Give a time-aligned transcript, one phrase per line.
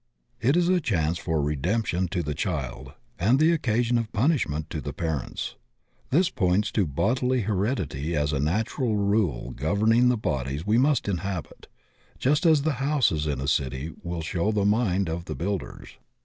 [0.39, 4.81] It is a chance for redemption to the child and the occasion of punishment to
[4.81, 5.57] the parents.
[6.09, 11.05] This points to bodily heredity as a natural rule gov erning the bodies we must
[11.05, 11.67] inliabit,
[12.17, 15.89] just as the houses in a city will show the mind of the builders.